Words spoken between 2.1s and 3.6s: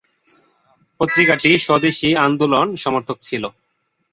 আন্দোলন সমর্থক ছিল।